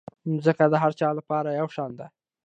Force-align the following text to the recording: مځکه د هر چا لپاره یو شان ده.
مځکه 0.33 0.65
د 0.71 0.75
هر 0.83 0.91
چا 0.99 1.09
لپاره 1.19 1.49
یو 1.59 1.67
شان 1.75 1.91
ده. 1.99 2.07